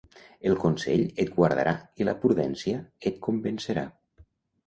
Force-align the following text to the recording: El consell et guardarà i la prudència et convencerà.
El 0.51 0.55
consell 0.61 1.03
et 1.23 1.29
guardarà 1.35 1.73
i 2.03 2.07
la 2.09 2.15
prudència 2.23 2.79
et 3.11 3.19
convencerà. 3.27 3.85